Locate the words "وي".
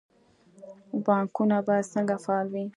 2.53-2.63